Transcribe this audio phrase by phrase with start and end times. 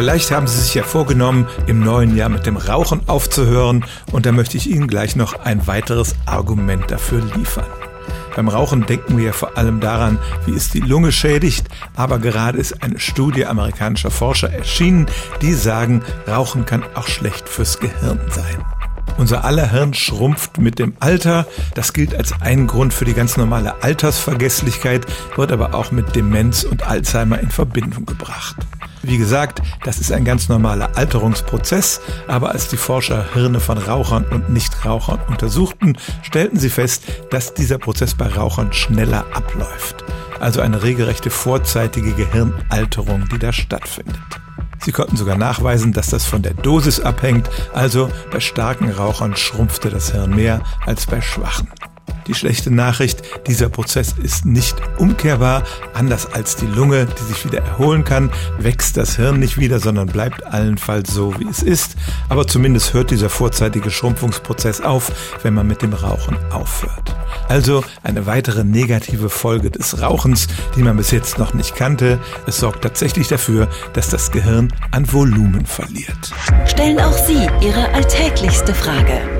[0.00, 4.32] Vielleicht haben Sie sich ja vorgenommen, im neuen Jahr mit dem Rauchen aufzuhören und da
[4.32, 7.66] möchte ich Ihnen gleich noch ein weiteres Argument dafür liefern.
[8.34, 12.56] Beim Rauchen denken wir ja vor allem daran, wie es die Lunge schädigt, aber gerade
[12.56, 15.04] ist eine Studie amerikanischer Forscher erschienen,
[15.42, 18.64] die sagen, Rauchen kann auch schlecht fürs Gehirn sein.
[19.18, 21.46] Unser aller Hirn schrumpft mit dem Alter.
[21.74, 25.04] Das gilt als ein Grund für die ganz normale Altersvergesslichkeit,
[25.36, 28.56] wird aber auch mit Demenz und Alzheimer in Verbindung gebracht.
[29.02, 34.24] Wie gesagt, das ist ein ganz normaler Alterungsprozess, aber als die Forscher Hirne von Rauchern
[34.24, 40.04] und Nichtrauchern untersuchten, stellten sie fest, dass dieser Prozess bei Rauchern schneller abläuft.
[40.38, 44.20] Also eine regelrechte vorzeitige Gehirnalterung, die da stattfindet.
[44.82, 49.90] Sie konnten sogar nachweisen, dass das von der Dosis abhängt, also bei starken Rauchern schrumpfte
[49.90, 51.68] das Hirn mehr als bei schwachen.
[52.26, 55.62] Die schlechte Nachricht, dieser Prozess ist nicht umkehrbar.
[55.94, 60.08] Anders als die Lunge, die sich wieder erholen kann, wächst das Hirn nicht wieder, sondern
[60.08, 61.96] bleibt allenfalls so, wie es ist.
[62.28, 65.12] Aber zumindest hört dieser vorzeitige Schrumpfungsprozess auf,
[65.42, 67.16] wenn man mit dem Rauchen aufhört.
[67.48, 70.46] Also eine weitere negative Folge des Rauchens,
[70.76, 72.18] die man bis jetzt noch nicht kannte.
[72.46, 76.32] Es sorgt tatsächlich dafür, dass das Gehirn an Volumen verliert.
[76.66, 79.39] Stellen auch Sie Ihre alltäglichste Frage